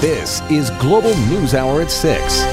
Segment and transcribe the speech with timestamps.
[0.00, 2.44] This is Global News Hour at 6.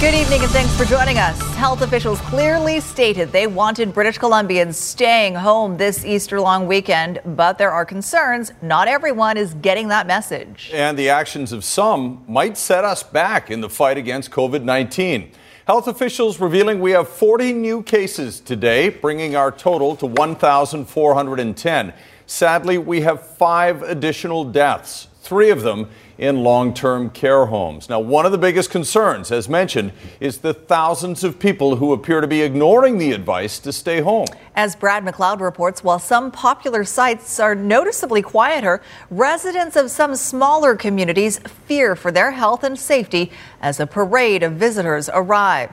[0.00, 1.40] Good evening and thanks for joining us.
[1.54, 7.56] Health officials clearly stated they wanted British Columbians staying home this Easter long weekend, but
[7.56, 10.72] there are concerns not everyone is getting that message.
[10.74, 15.30] And the actions of some might set us back in the fight against COVID 19.
[15.68, 21.92] Health officials revealing we have 40 new cases today, bringing our total to 1,410.
[22.26, 25.88] Sadly, we have five additional deaths, three of them
[26.20, 27.88] in long term care homes.
[27.88, 32.20] Now, one of the biggest concerns, as mentioned, is the thousands of people who appear
[32.20, 34.26] to be ignoring the advice to stay home.
[34.54, 40.76] As Brad McLeod reports, while some popular sites are noticeably quieter, residents of some smaller
[40.76, 43.32] communities fear for their health and safety
[43.62, 45.72] as a parade of visitors arrive.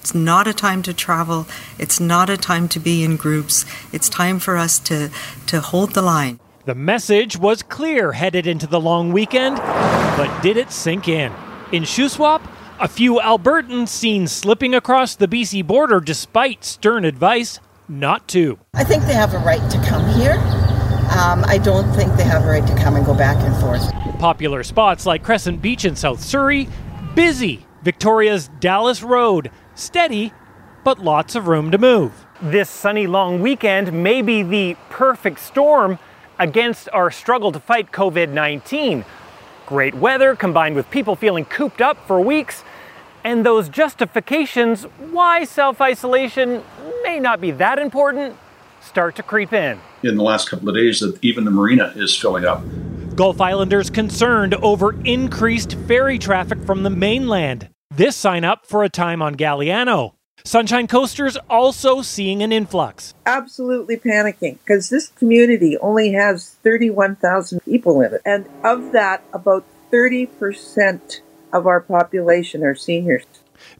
[0.00, 1.46] It's not a time to travel.
[1.78, 3.64] It's not a time to be in groups.
[3.92, 5.10] It's time for us to,
[5.46, 6.40] to hold the line.
[6.66, 11.32] The message was clear headed into the long weekend, but did it sink in?
[11.70, 12.42] In Shuswap,
[12.80, 18.58] a few Albertans seen slipping across the BC border despite stern advice not to.
[18.74, 20.32] I think they have a right to come here.
[21.16, 23.88] Um, I don't think they have a right to come and go back and forth.
[24.18, 26.68] Popular spots like Crescent Beach in South Surrey,
[27.14, 27.64] busy.
[27.84, 30.32] Victoria's Dallas Road, steady,
[30.82, 32.26] but lots of room to move.
[32.42, 36.00] This sunny long weekend may be the perfect storm
[36.38, 39.04] against our struggle to fight COVID 19.
[39.66, 42.62] Great weather combined with people feeling cooped up for weeks,
[43.24, 46.62] and those justifications why self isolation
[47.02, 48.36] may not be that important
[48.80, 49.80] start to creep in.
[50.02, 52.62] In the last couple of days, that even the marina is filling up.
[53.16, 57.70] Gulf Islanders concerned over increased ferry traffic from the mainland.
[57.90, 60.15] This sign up for a time on Galiano.
[60.46, 63.14] Sunshine Coasters also seeing an influx.
[63.26, 68.22] Absolutely panicking because this community only has 31,000 people in it.
[68.24, 71.20] And of that, about 30%
[71.52, 73.24] of our population are seniors.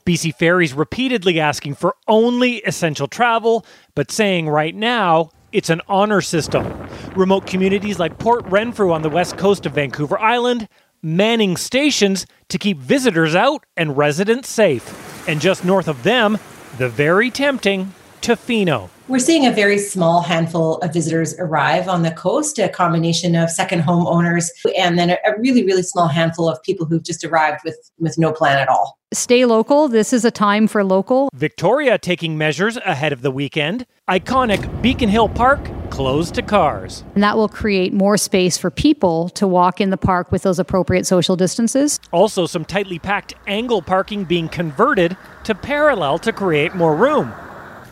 [0.04, 3.64] BC Ferries repeatedly asking for only essential travel,
[3.94, 6.88] but saying right now it's an honor system.
[7.14, 10.68] Remote communities like Port Renfrew on the west coast of Vancouver Island
[11.00, 15.05] manning stations to keep visitors out and residents safe.
[15.26, 16.38] And just north of them,
[16.78, 18.90] the very tempting Tofino.
[19.08, 23.50] We're seeing a very small handful of visitors arrive on the coast, a combination of
[23.50, 27.60] second home owners and then a really, really small handful of people who've just arrived
[27.64, 28.98] with, with no plan at all.
[29.12, 29.86] Stay local.
[29.86, 31.28] This is a time for local.
[31.32, 33.86] Victoria taking measures ahead of the weekend.
[34.10, 35.60] Iconic Beacon Hill Park
[35.90, 37.04] closed to cars.
[37.14, 40.58] And that will create more space for people to walk in the park with those
[40.58, 42.00] appropriate social distances.
[42.10, 47.32] Also, some tightly packed angle parking being converted to parallel to create more room.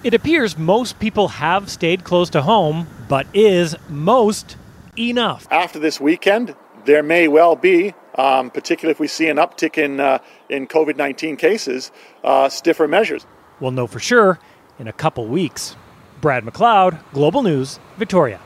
[0.05, 4.59] It appears most people have stayed close to home, but is most
[4.99, 5.49] enough?
[5.51, 6.55] After this weekend,
[6.85, 10.19] there may well be, um, particularly if we see an uptick in, uh,
[10.51, 11.91] in COVID 19 cases,
[12.23, 13.25] uh, stiffer measures.
[13.61, 14.39] We'll know for sure
[14.79, 15.75] in a couple weeks.
[16.21, 18.41] Brad McLeod, Global News, Victoria.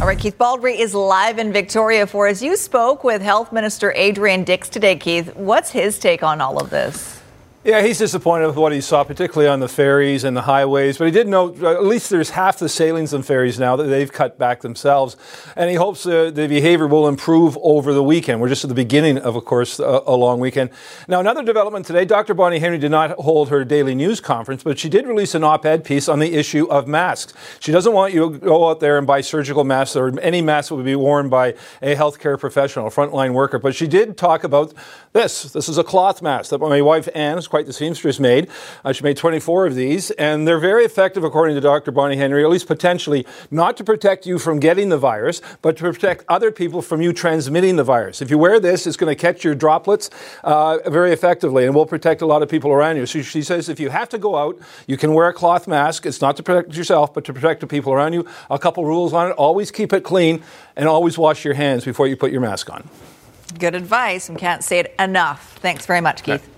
[0.00, 2.42] All right, Keith Baldry is live in Victoria for us.
[2.42, 5.34] You spoke with Health Minister Adrian Dix today, Keith.
[5.34, 7.17] What's his take on all of this?
[7.64, 10.96] Yeah, he's disappointed with what he saw, particularly on the ferries and the highways.
[10.96, 13.84] But he did note uh, at least there's half the sailings on ferries now that
[13.84, 15.16] they've cut back themselves.
[15.56, 18.40] And he hopes uh, the behavior will improve over the weekend.
[18.40, 20.70] We're just at the beginning of, of course, a, a, long weekend.
[21.08, 22.32] Now, another development today Dr.
[22.32, 25.66] Bonnie Henry did not hold her daily news conference, but she did release an op
[25.66, 27.34] ed piece on the issue of masks.
[27.58, 30.68] She doesn't want you to go out there and buy surgical masks or any mask
[30.68, 33.58] that would be worn by a healthcare professional, a frontline worker.
[33.58, 34.72] But she did talk about
[35.12, 35.42] this.
[35.42, 38.48] This is a cloth mask that my wife Anne quite the seamstress made.
[38.84, 41.90] Uh, she made 24 of these, and they're very effective, according to Dr.
[41.90, 45.82] Bonnie Henry, at least potentially, not to protect you from getting the virus, but to
[45.82, 48.22] protect other people from you transmitting the virus.
[48.22, 50.10] If you wear this, it's going to catch your droplets
[50.44, 53.06] uh, very effectively and will protect a lot of people around you.
[53.06, 56.06] So she says if you have to go out, you can wear a cloth mask.
[56.06, 58.26] It's not to protect yourself, but to protect the people around you.
[58.50, 60.42] A couple rules on it always keep it clean
[60.76, 62.88] and always wash your hands before you put your mask on.
[63.58, 65.58] Good advice and can't say it enough.
[65.60, 66.57] Thanks very much, Keith.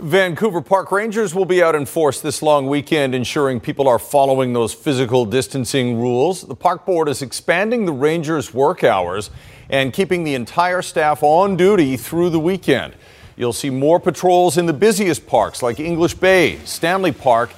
[0.00, 4.52] Vancouver Park Rangers will be out in force this long weekend, ensuring people are following
[4.52, 6.42] those physical distancing rules.
[6.42, 9.30] The park board is expanding the Rangers' work hours
[9.68, 12.94] and keeping the entire staff on duty through the weekend.
[13.36, 17.50] You'll see more patrols in the busiest parks like English Bay, Stanley Park,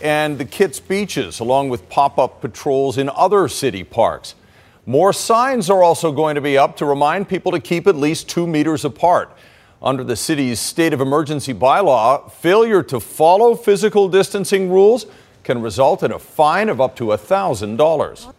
[0.00, 4.36] and the Kits Beaches, along with pop up patrols in other city parks.
[4.86, 8.28] More signs are also going to be up to remind people to keep at least
[8.28, 9.36] two meters apart.
[9.80, 15.06] Under the city's state of emergency bylaw, failure to follow physical distancing rules
[15.44, 18.34] can result in a fine of up to $1,000.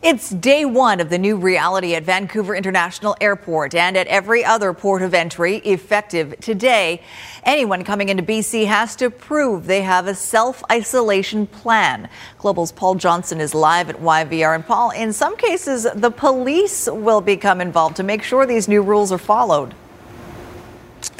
[0.00, 4.72] It's day one of the new reality at Vancouver International Airport and at every other
[4.72, 7.02] port of entry effective today.
[7.42, 12.08] Anyone coming into BC has to prove they have a self isolation plan.
[12.38, 14.54] Global's Paul Johnson is live at YVR.
[14.54, 18.82] And Paul, in some cases, the police will become involved to make sure these new
[18.82, 19.74] rules are followed.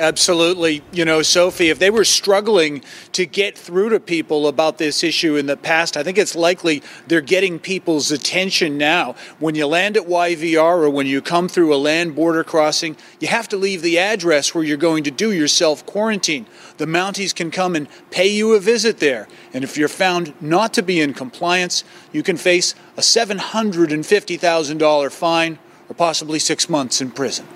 [0.00, 0.84] Absolutely.
[0.92, 5.34] You know, Sophie, if they were struggling to get through to people about this issue
[5.34, 9.16] in the past, I think it's likely they're getting people's attention now.
[9.40, 13.26] When you land at YVR or when you come through a land border crossing, you
[13.26, 16.46] have to leave the address where you're going to do your self quarantine.
[16.76, 19.26] The Mounties can come and pay you a visit there.
[19.52, 25.58] And if you're found not to be in compliance, you can face a $750,000 fine
[25.88, 27.48] or possibly six months in prison.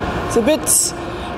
[0.00, 0.60] It's a bit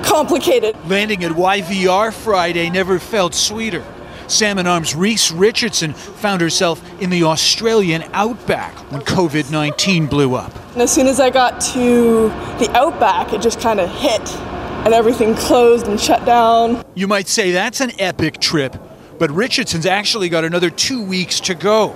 [0.03, 0.75] complicated.
[0.87, 3.83] Landing at YVR Friday never felt sweeter.
[4.27, 10.55] Salmon Arm's Reese Richardson found herself in the Australian outback when COVID 19 blew up.
[10.73, 14.21] And as soon as I got to the outback, it just kind of hit
[14.85, 16.83] and everything closed and shut down.
[16.95, 18.75] You might say that's an epic trip,
[19.19, 21.95] but Richardson's actually got another two weeks to go.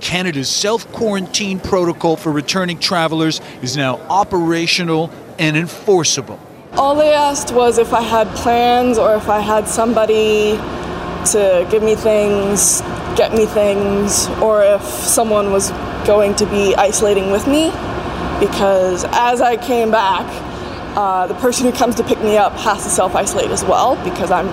[0.00, 6.38] Canada's self quarantine protocol for returning travelers is now operational and enforceable.
[6.78, 10.56] All they asked was if I had plans or if I had somebody
[11.32, 12.82] to give me things,
[13.16, 15.70] get me things, or if someone was
[16.06, 17.70] going to be isolating with me.
[18.40, 20.26] Because as I came back,
[20.96, 23.96] uh, the person who comes to pick me up has to self isolate as well
[24.04, 24.48] because I'm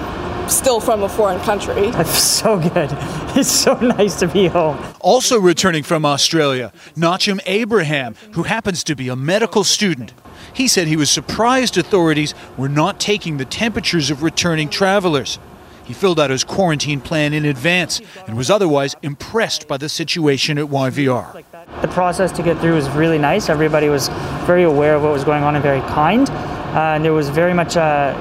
[0.50, 1.92] still from a foreign country.
[1.92, 2.90] That's so good.
[3.36, 4.78] It's so nice to be home.
[5.00, 10.14] Also returning from Australia, Nachum Abraham, who happens to be a medical student.
[10.54, 15.40] He said he was surprised authorities were not taking the temperatures of returning travelers.
[15.84, 20.58] He filled out his quarantine plan in advance and was otherwise impressed by the situation
[20.58, 21.44] at YVR.
[21.82, 23.50] The process to get through was really nice.
[23.50, 24.08] Everybody was
[24.46, 26.30] very aware of what was going on and very kind.
[26.30, 28.16] Uh, and there was very much, uh,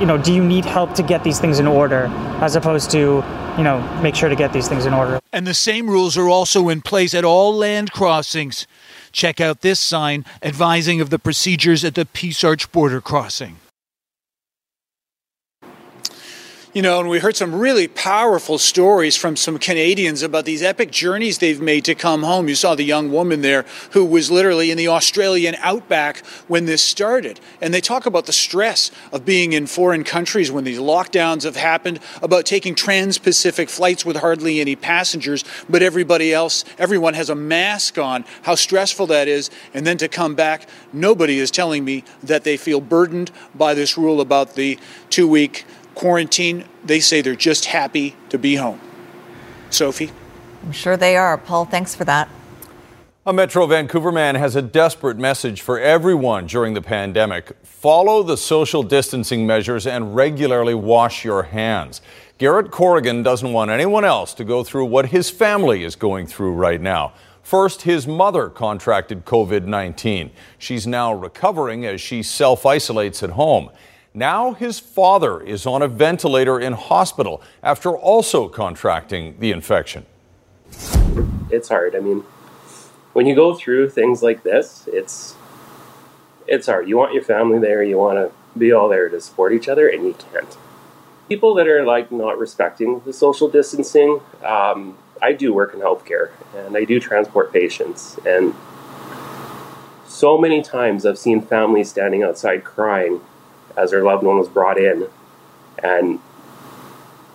[0.00, 2.06] you know, do you need help to get these things in order,
[2.40, 2.98] as opposed to,
[3.56, 5.18] you know, make sure to get these things in order.
[5.32, 8.66] And the same rules are also in place at all land crossings.
[9.12, 13.56] Check out this sign advising of the procedures at the Peace Arch border crossing.
[16.76, 20.90] You know, and we heard some really powerful stories from some Canadians about these epic
[20.90, 22.50] journeys they've made to come home.
[22.50, 26.18] You saw the young woman there who was literally in the Australian outback
[26.48, 27.40] when this started.
[27.62, 31.56] And they talk about the stress of being in foreign countries when these lockdowns have
[31.56, 37.30] happened, about taking trans Pacific flights with hardly any passengers, but everybody else, everyone has
[37.30, 39.48] a mask on, how stressful that is.
[39.72, 43.96] And then to come back, nobody is telling me that they feel burdened by this
[43.96, 45.64] rule about the two week
[45.96, 48.80] quarantine, they say they're just happy to be home.
[49.70, 50.12] Sophie?
[50.62, 51.36] I'm sure they are.
[51.36, 52.28] Paul, thanks for that.
[53.28, 57.56] A Metro Vancouver man has a desperate message for everyone during the pandemic.
[57.64, 62.00] Follow the social distancing measures and regularly wash your hands.
[62.38, 66.52] Garrett Corrigan doesn't want anyone else to go through what his family is going through
[66.52, 67.14] right now.
[67.42, 70.30] First, his mother contracted COVID 19.
[70.58, 73.70] She's now recovering as she self isolates at home.
[74.16, 80.06] Now his father is on a ventilator in hospital after also contracting the infection.
[81.50, 81.94] It's hard.
[81.94, 82.24] I mean,
[83.12, 85.36] when you go through things like this, it's
[86.46, 86.88] it's hard.
[86.88, 89.86] You want your family there, you want to be all there to support each other,
[89.86, 90.56] and you can't.
[91.28, 96.30] People that are like not respecting the social distancing, um, I do work in healthcare
[96.54, 98.54] and I do transport patients, and
[100.06, 103.20] so many times I've seen families standing outside crying
[103.76, 105.08] as their loved one was brought in
[105.82, 106.20] and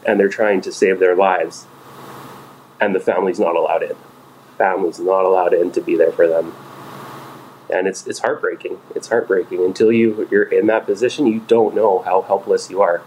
[0.06, 1.68] and they're trying to save their lives
[2.80, 3.96] and the family's not allowed in.
[4.58, 6.56] Family's not allowed in to be there for them.
[7.70, 8.80] And it's it's heartbreaking.
[8.96, 9.64] It's heartbreaking.
[9.64, 13.02] Until you you're in that position you don't know how helpless you are.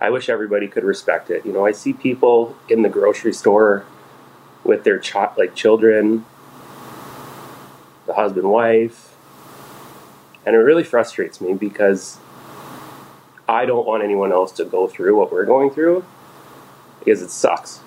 [0.00, 1.44] I wish everybody could respect it.
[1.44, 3.84] You know i see people in the grocery store
[4.64, 6.24] with their child like children
[8.06, 9.16] the husband wife
[10.44, 12.18] and it really frustrates me because
[13.48, 16.04] I don't want anyone else to go through what we're going through
[16.98, 17.80] because it sucks.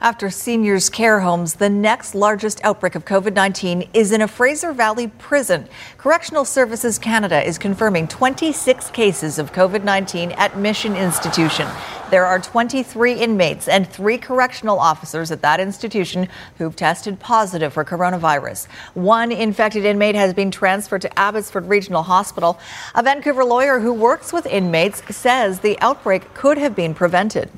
[0.00, 4.72] After seniors' care homes, the next largest outbreak of COVID 19 is in a Fraser
[4.72, 5.66] Valley prison.
[5.96, 11.66] Correctional Services Canada is confirming 26 cases of COVID 19 at Mission Institution.
[12.12, 16.28] There are 23 inmates and three correctional officers at that institution
[16.58, 18.68] who've tested positive for coronavirus.
[18.94, 22.60] One infected inmate has been transferred to Abbotsford Regional Hospital.
[22.94, 27.50] A Vancouver lawyer who works with inmates says the outbreak could have been prevented.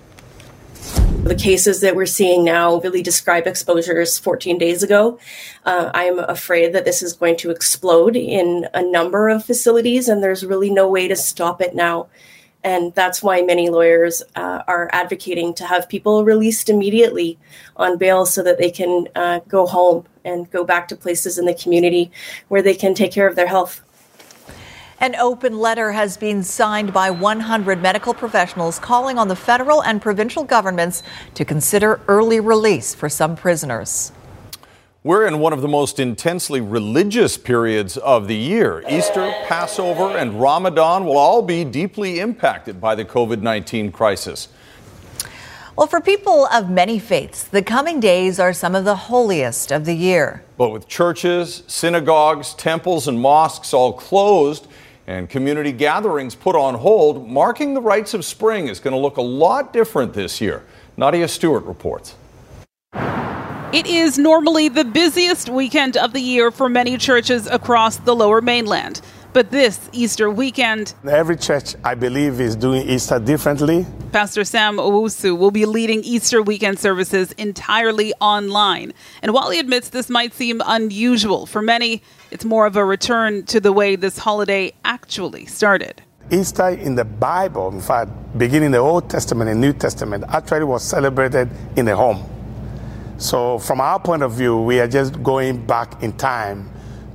[1.22, 5.18] The cases that we're seeing now really describe exposures 14 days ago.
[5.66, 10.22] Uh, I'm afraid that this is going to explode in a number of facilities, and
[10.22, 12.08] there's really no way to stop it now.
[12.64, 17.38] And that's why many lawyers uh, are advocating to have people released immediately
[17.76, 21.44] on bail so that they can uh, go home and go back to places in
[21.44, 22.10] the community
[22.48, 23.82] where they can take care of their health.
[25.02, 30.02] An open letter has been signed by 100 medical professionals calling on the federal and
[30.02, 31.02] provincial governments
[31.32, 34.12] to consider early release for some prisoners.
[35.02, 38.84] We're in one of the most intensely religious periods of the year.
[38.90, 44.48] Easter, Passover, and Ramadan will all be deeply impacted by the COVID 19 crisis.
[45.76, 49.86] Well, for people of many faiths, the coming days are some of the holiest of
[49.86, 50.44] the year.
[50.58, 54.66] But with churches, synagogues, temples, and mosques all closed,
[55.10, 59.16] and community gatherings put on hold, marking the rites of spring is going to look
[59.16, 60.62] a lot different this year.
[60.96, 62.14] Nadia Stewart reports.
[63.72, 68.40] It is normally the busiest weekend of the year for many churches across the lower
[68.40, 69.00] mainland.
[69.32, 73.86] But this Easter weekend, every church, I believe, is doing Easter differently.
[74.10, 78.92] Pastor Sam Owusu will be leading Easter weekend services entirely online.
[79.22, 83.44] And while he admits this might seem unusual for many, it's more of a return
[83.46, 86.02] to the way this holiday actually started.
[86.32, 90.82] Easter in the Bible, in fact, beginning the Old Testament and New Testament, actually was
[90.82, 92.28] celebrated in the home.
[93.18, 96.68] So, from our point of view, we are just going back in time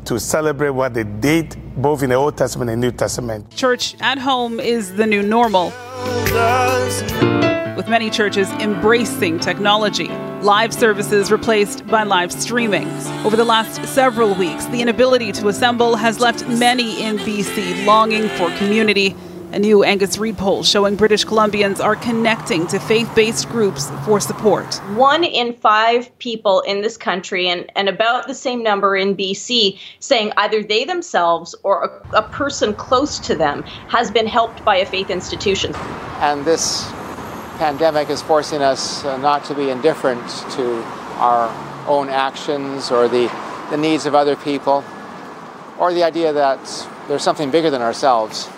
[0.06, 3.50] to celebrate what they did both in the Old Testament and New Testament.
[3.56, 5.74] Church at home is the new normal.
[7.76, 10.08] With many churches embracing technology,
[10.42, 12.88] live services replaced by live streaming.
[13.26, 18.30] Over the last several weeks, the inability to assemble has left many in BC longing
[18.30, 19.16] for community
[19.56, 24.20] a new Angus Reid poll showing British Columbians are connecting to faith based groups for
[24.20, 24.76] support.
[24.96, 29.80] One in five people in this country, and, and about the same number in BC,
[30.00, 34.76] saying either they themselves or a, a person close to them has been helped by
[34.76, 35.74] a faith institution.
[36.20, 36.86] And this
[37.58, 40.22] pandemic is forcing us uh, not to be indifferent
[40.52, 40.84] to
[41.16, 41.48] our
[41.88, 43.32] own actions or the,
[43.70, 44.84] the needs of other people
[45.80, 46.60] or the idea that
[47.08, 48.50] there's something bigger than ourselves.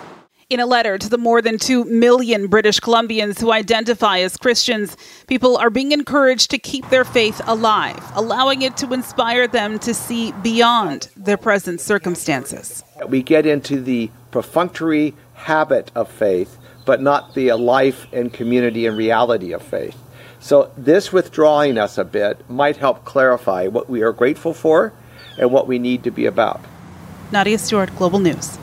[0.50, 4.96] In a letter to the more than 2 million British Columbians who identify as Christians,
[5.26, 9.92] people are being encouraged to keep their faith alive, allowing it to inspire them to
[9.92, 12.82] see beyond their present circumstances.
[13.06, 18.96] We get into the perfunctory habit of faith, but not the life and community and
[18.96, 19.98] reality of faith.
[20.40, 24.94] So, this withdrawing us a bit might help clarify what we are grateful for
[25.36, 26.62] and what we need to be about.
[27.32, 28.58] Nadia Stewart, Global News.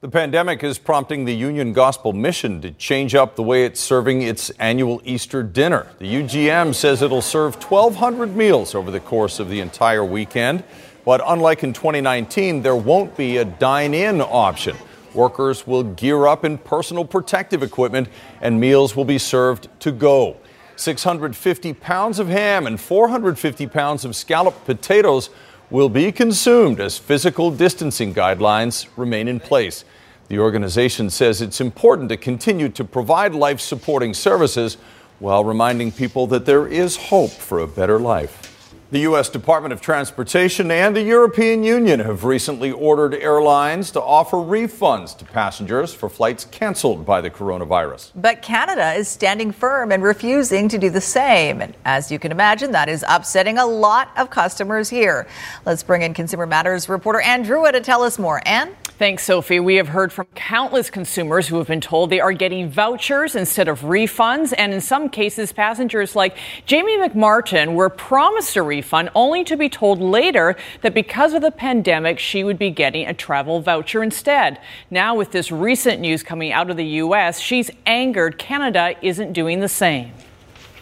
[0.00, 4.22] The pandemic is prompting the Union Gospel Mission to change up the way it's serving
[4.22, 5.88] its annual Easter dinner.
[5.98, 10.62] The UGM says it'll serve 1,200 meals over the course of the entire weekend.
[11.04, 14.76] But unlike in 2019, there won't be a dine in option.
[15.14, 18.06] Workers will gear up in personal protective equipment
[18.40, 20.36] and meals will be served to go.
[20.76, 25.30] 650 pounds of ham and 450 pounds of scalloped potatoes
[25.70, 29.84] will be consumed as physical distancing guidelines remain in place.
[30.28, 34.78] The organization says it's important to continue to provide life supporting services
[35.18, 38.57] while reminding people that there is hope for a better life.
[38.90, 39.28] The U.S.
[39.28, 45.26] Department of Transportation and the European Union have recently ordered airlines to offer refunds to
[45.26, 48.12] passengers for flights canceled by the coronavirus.
[48.14, 51.60] But Canada is standing firm and refusing to do the same.
[51.60, 55.28] And as you can imagine, that is upsetting a lot of customers here.
[55.66, 58.40] Let's bring in Consumer Matters reporter Ann to tell us more.
[58.48, 58.74] Ann?
[58.98, 59.60] Thanks, Sophie.
[59.60, 63.68] We have heard from countless consumers who have been told they are getting vouchers instead
[63.68, 64.52] of refunds.
[64.58, 66.36] And in some cases, passengers like
[66.66, 71.52] Jamie McMartin were promised a refund only to be told later that because of the
[71.52, 74.58] pandemic, she would be getting a travel voucher instead.
[74.90, 79.60] Now, with this recent news coming out of the U.S., she's angered Canada isn't doing
[79.60, 80.10] the same.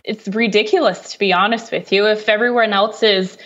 [0.04, 2.06] It's ridiculous, to be honest with you.
[2.06, 3.37] If everyone else is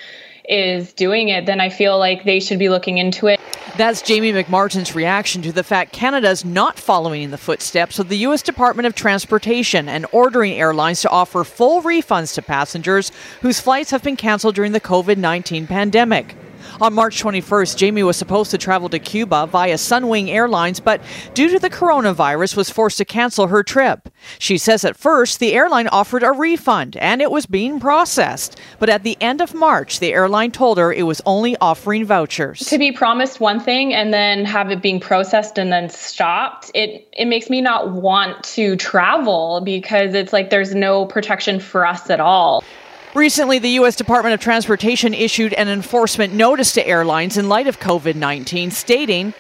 [0.48, 3.40] is doing it, then I feel like they should be looking into it.
[3.76, 8.18] That's Jamie McMartin's reaction to the fact Canada's not following in the footsteps of the
[8.18, 8.42] U.S.
[8.42, 13.12] Department of Transportation and ordering airlines to offer full refunds to passengers
[13.42, 16.34] whose flights have been canceled during the COVID 19 pandemic.
[16.80, 21.02] On March 21st, Jamie was supposed to travel to Cuba via Sunwing Airlines, but
[21.34, 24.08] due to the coronavirus was forced to cancel her trip.
[24.38, 28.88] She says at first the airline offered a refund and it was being processed, but
[28.88, 32.60] at the end of March, the airline told her it was only offering vouchers.
[32.60, 37.06] To be promised one thing and then have it being processed and then stopped, it
[37.12, 42.08] it makes me not want to travel because it's like there's no protection for us
[42.08, 42.64] at all.
[43.14, 43.96] Recently, the U.S.
[43.96, 49.34] Department of Transportation issued an enforcement notice to airlines in light of COVID 19, stating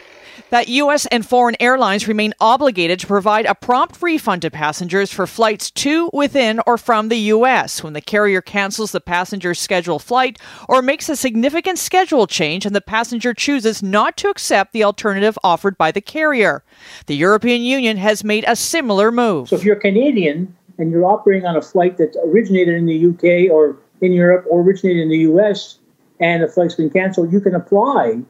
[0.50, 1.06] that U.S.
[1.06, 6.10] and foreign airlines remain obligated to provide a prompt refund to passengers for flights to,
[6.12, 7.84] within, or from the U.S.
[7.84, 12.74] when the carrier cancels the passenger's scheduled flight or makes a significant schedule change and
[12.74, 16.64] the passenger chooses not to accept the alternative offered by the carrier.
[17.06, 19.48] The European Union has made a similar move.
[19.48, 23.52] So if you're Canadian, and you're operating on a flight that originated in the UK
[23.52, 25.78] or in Europe or originated in the US
[26.18, 28.20] and the flight's been canceled, you can apply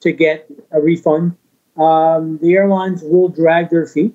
[0.00, 1.36] to get a refund.
[1.76, 4.14] Um, the airlines will drag their feet,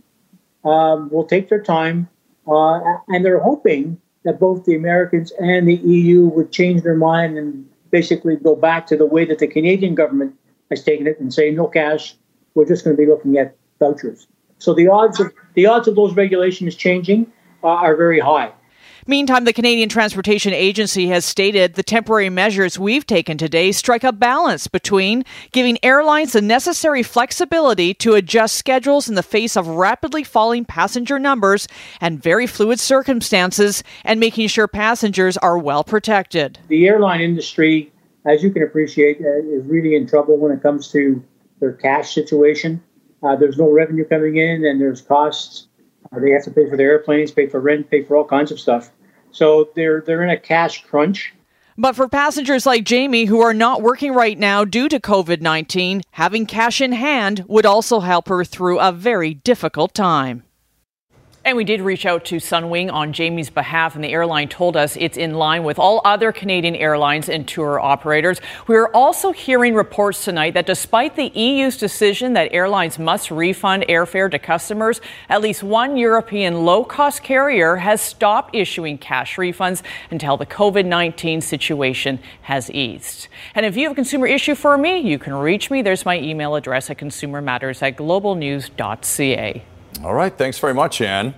[0.63, 2.07] um, will take their time,
[2.47, 2.79] uh,
[3.09, 7.67] and they're hoping that both the Americans and the EU would change their mind and
[7.89, 10.33] basically go back to the way that the Canadian government
[10.69, 12.15] has taken it and say no cash.
[12.55, 14.27] We're just going to be looking at vouchers.
[14.59, 17.31] So the odds of the odds of those regulations changing
[17.63, 18.53] are very high.
[19.07, 24.11] Meantime, the Canadian Transportation Agency has stated the temporary measures we've taken today strike a
[24.11, 30.23] balance between giving airlines the necessary flexibility to adjust schedules in the face of rapidly
[30.23, 31.67] falling passenger numbers
[31.99, 36.59] and very fluid circumstances and making sure passengers are well protected.
[36.67, 37.91] The airline industry,
[38.25, 41.23] as you can appreciate, uh, is really in trouble when it comes to
[41.59, 42.83] their cash situation.
[43.23, 45.67] Uh, there's no revenue coming in and there's costs
[46.11, 48.51] Uh, they have to pay for their airplanes, pay for rent, pay for all kinds
[48.51, 48.91] of stuff.
[49.31, 51.33] So they're they're in a cash crunch.
[51.77, 56.01] But for passengers like Jamie who are not working right now due to COVID 19,
[56.11, 60.43] having cash in hand would also help her through a very difficult time.
[61.43, 64.95] And we did reach out to Sunwing on Jamie's behalf, and the airline told us
[64.95, 68.39] it's in line with all other Canadian airlines and tour operators.
[68.67, 73.85] We are also hearing reports tonight that despite the EU's decision that airlines must refund
[73.89, 79.81] airfare to customers, at least one European low cost carrier has stopped issuing cash refunds
[80.11, 83.29] until the COVID 19 situation has eased.
[83.55, 85.81] And if you have a consumer issue for me, you can reach me.
[85.81, 89.63] There's my email address at consumermatters at globalnews.ca.
[90.03, 91.35] All right, thanks very much, Ann.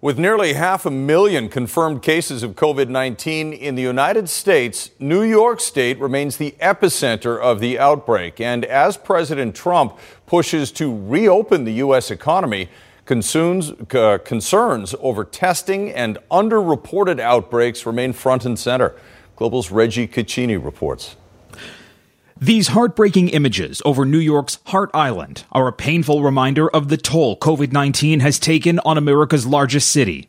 [0.00, 5.22] With nearly half a million confirmed cases of COVID 19 in the United States, New
[5.22, 8.40] York State remains the epicenter of the outbreak.
[8.40, 12.10] And as President Trump pushes to reopen the U.S.
[12.10, 12.68] economy,
[13.04, 18.96] concerns, uh, concerns over testing and underreported outbreaks remain front and center.
[19.36, 21.14] Global's Reggie Cecchini reports.
[22.40, 27.38] These heartbreaking images over New York's Hart Island are a painful reminder of the toll
[27.38, 30.26] COVID 19 has taken on America's largest city.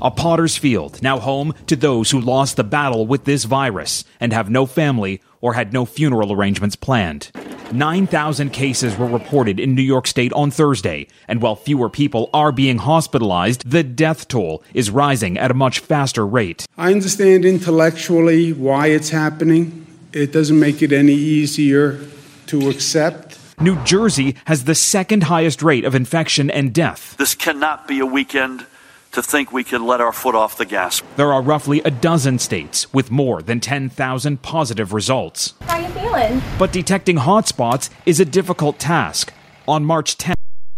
[0.00, 4.32] A potter's field, now home to those who lost the battle with this virus and
[4.32, 7.32] have no family or had no funeral arrangements planned.
[7.72, 12.52] 9,000 cases were reported in New York State on Thursday, and while fewer people are
[12.52, 16.66] being hospitalized, the death toll is rising at a much faster rate.
[16.78, 19.81] I understand intellectually why it's happening
[20.12, 22.00] it doesn't make it any easier
[22.46, 23.38] to accept.
[23.60, 27.16] New Jersey has the second highest rate of infection and death.
[27.16, 28.66] This cannot be a weekend
[29.12, 31.02] to think we can let our foot off the gas.
[31.16, 35.54] There are roughly a dozen states with more than 10,000 positive results.
[35.62, 36.42] How you feeling?
[36.58, 39.32] But detecting hotspots is a difficult task.
[39.68, 40.34] On March 10th,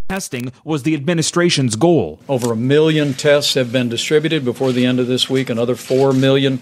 [0.09, 2.21] testing was the administration's goal.
[2.29, 5.49] Over a million tests have been distributed before the end of this week.
[5.49, 6.61] Another 4 million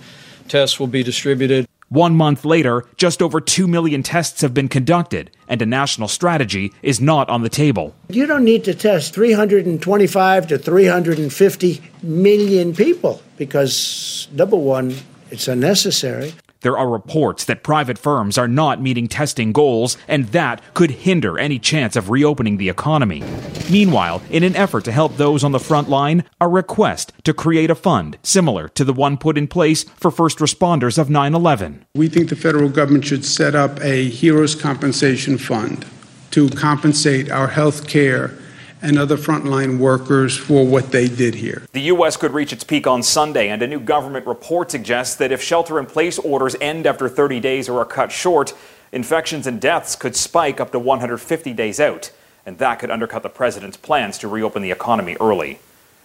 [0.48, 1.66] tests will be distributed.
[1.92, 6.72] One month later, just over 2 million tests have been conducted, and a national strategy
[6.82, 7.94] is not on the table.
[8.08, 14.94] You don't need to test 325 to 350 million people because, number one,
[15.30, 16.32] it's unnecessary.
[16.62, 21.38] There are reports that private firms are not meeting testing goals, and that could hinder
[21.38, 23.22] any chance of reopening the economy.
[23.70, 27.70] Meanwhile, in an effort to help those on the front line, a request to create
[27.70, 31.84] a fund similar to the one put in place for first responders of 9 11.
[31.94, 35.84] We think the federal government should set up a Heroes Compensation Fund
[36.30, 38.38] to compensate our health care
[38.82, 41.62] and other frontline workers for what they did here.
[41.72, 42.16] The U.S.
[42.16, 45.78] could reach its peak on Sunday, and a new government report suggests that if shelter
[45.78, 48.52] in place orders end after 30 days or are cut short,
[48.92, 52.10] Infections and deaths could spike up to 150 days out,
[52.44, 55.60] and that could undercut the president's plans to reopen the economy early.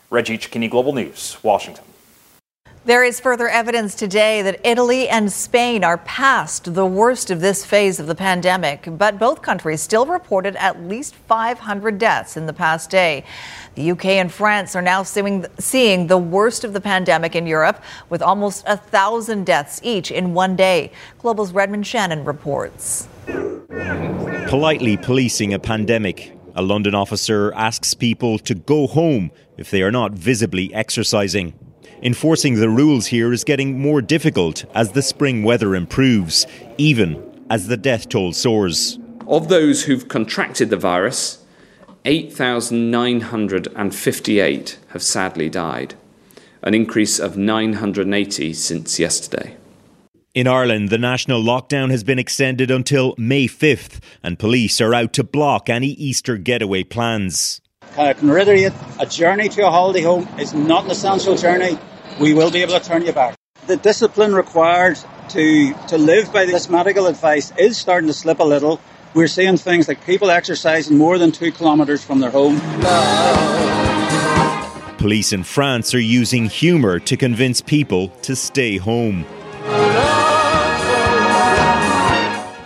[0.10, 1.84] Reggie Cecchini, Global News, Washington.
[2.88, 7.66] There is further evidence today that Italy and Spain are past the worst of this
[7.66, 12.54] phase of the pandemic, but both countries still reported at least 500 deaths in the
[12.54, 13.26] past day.
[13.76, 18.22] The UK and France are now seeing, the worst of the pandemic in Europe, with
[18.22, 20.94] almost a thousand deaths each in one day.
[21.20, 23.10] Global's Redmond Shannon reports.
[24.48, 26.32] Politely policing a pandemic.
[26.56, 31.54] A London officer asks people to go home if they are not visibly exercising.
[32.02, 36.46] Enforcing the rules here is getting more difficult as the spring weather improves,
[36.78, 39.00] even as the death toll soars.
[39.26, 41.44] Of those who've contracted the virus,
[42.06, 45.96] 8,958 have sadly died,
[46.62, 49.58] an increase of 980 since yesterday.
[50.34, 55.14] In Ireland, the national lockdown has been extended until May 5th, and police are out
[55.14, 57.60] to block any Easter getaway plans.
[57.98, 61.80] I can reiterate a journey to a holiday home is not an essential journey.
[62.20, 63.36] We will be able to turn you back.
[63.66, 68.44] The discipline required to, to live by this medical advice is starting to slip a
[68.44, 68.80] little.
[69.16, 72.60] We're seeing things like people exercising more than two kilometres from their home.
[75.00, 79.26] Police in France are using humour to convince people to stay home.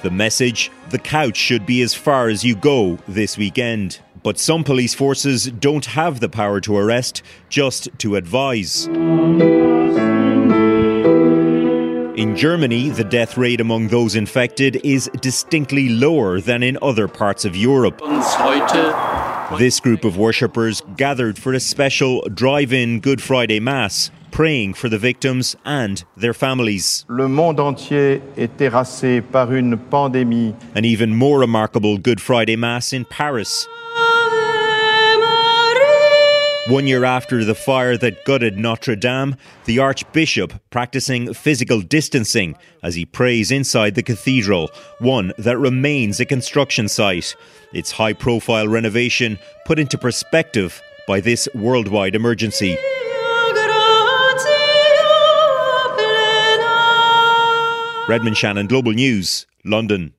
[0.04, 4.00] The message the couch should be as far as you go this weekend.
[4.24, 8.88] But some police forces don't have the power to arrest, just to advise.
[12.18, 17.46] In Germany, the death rate among those infected is distinctly lower than in other parts
[17.46, 18.00] of Europe.
[19.58, 24.90] This group of worshippers gathered for a special drive in Good Friday Mass praying for
[24.90, 27.06] the victims and their families.
[27.10, 30.56] Le monde entier est terrassé par une pandémie.
[30.74, 33.68] An even more remarkable Good Friday Mass in Paris.
[36.72, 42.96] One year after the fire that gutted Notre Dame, the Archbishop practicing physical distancing as
[42.96, 47.36] he prays inside the cathedral, one that remains a construction site.
[47.74, 52.78] Its high profile renovation put into perspective by this worldwide emergency.
[58.08, 60.14] Redmond Shannon, Global News, London.